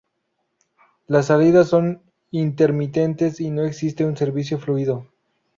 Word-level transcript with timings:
Las 1.05 1.27
salidas 1.27 1.67
son 1.69 2.01
intermitentes 2.31 3.39
y 3.39 3.51
no 3.51 3.61
existe 3.65 4.03
un 4.03 4.17
servicio 4.17 4.57
fluido. 4.57 5.05